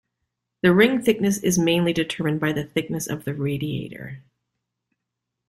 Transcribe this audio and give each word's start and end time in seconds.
The 0.63 0.73
ring 0.73 1.03
thickness 1.03 1.37
is 1.43 1.59
mainly 1.59 1.93
determined 1.93 2.39
by 2.39 2.53
the 2.53 2.63
thickness 2.63 3.05
of 3.07 3.23
the 3.23 3.35
radiator. 3.35 4.23